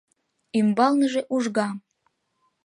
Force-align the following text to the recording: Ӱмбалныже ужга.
Ӱмбалныже 0.59 1.21
ужга. 1.35 1.67